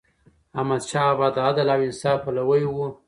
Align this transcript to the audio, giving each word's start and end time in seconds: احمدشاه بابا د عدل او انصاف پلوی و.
احمدشاه 0.59 1.07
بابا 1.19 1.29
د 1.35 1.37
عدل 1.47 1.67
او 1.73 1.79
انصاف 1.87 2.17
پلوی 2.25 2.63
و. 2.67 2.75